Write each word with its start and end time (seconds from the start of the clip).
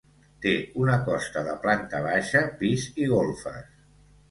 Té 0.45 0.53
una 0.83 0.95
costa 1.09 1.43
de 1.49 1.53
planta 1.67 2.01
baixa, 2.07 2.43
pis 2.65 2.89
i 3.05 3.13
golfes. 3.15 3.73